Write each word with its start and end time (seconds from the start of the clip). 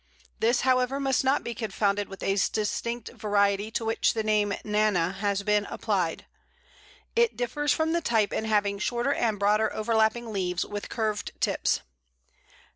This, 0.39 0.61
however, 0.61 0.99
must 0.99 1.23
not 1.23 1.43
be 1.43 1.53
confounded 1.53 2.09
with 2.09 2.23
a 2.23 2.35
distinct 2.51 3.09
variety 3.09 3.69
to 3.69 3.85
which 3.85 4.15
the 4.15 4.23
name 4.23 4.51
nana 4.63 5.11
has 5.11 5.43
been 5.43 5.65
applied; 5.65 6.25
it 7.15 7.37
differs 7.37 7.71
from 7.71 7.91
the 7.93 8.01
type 8.01 8.33
in 8.33 8.45
having 8.45 8.79
shorter 8.79 9.13
and 9.13 9.37
broader 9.37 9.71
overlapping 9.71 10.33
leaves, 10.33 10.65
with 10.65 10.89
curved 10.89 11.33
tips. 11.39 11.81